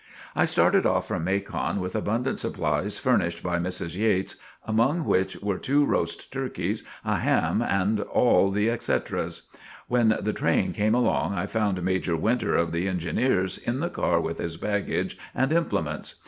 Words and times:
I 0.35 0.45
started 0.45 0.83
off 0.87 1.07
from 1.07 1.23
Macon 1.25 1.79
with 1.79 1.95
abundant 1.95 2.39
supplies 2.39 2.97
furnished 2.97 3.43
by 3.43 3.59
Mrs. 3.59 3.95
Yates, 3.95 4.35
among 4.65 5.03
which 5.05 5.39
were 5.43 5.59
two 5.59 5.85
roast 5.85 6.33
turkeys, 6.33 6.83
a 7.05 7.17
ham 7.17 7.61
and 7.61 7.99
"all 7.99 8.49
the 8.49 8.67
et 8.67 8.81
ceteras." 8.81 9.43
When 9.87 10.17
the 10.19 10.33
train 10.33 10.73
came 10.73 10.95
along 10.95 11.35
I 11.35 11.45
found 11.45 11.83
Major 11.83 12.17
Winter, 12.17 12.55
of 12.55 12.71
the 12.71 12.87
Engineers, 12.87 13.59
in 13.59 13.79
the 13.79 13.91
car 13.91 14.19
with 14.19 14.39
his 14.39 14.57
baggage 14.57 15.19
and 15.35 15.53
implements. 15.53 16.15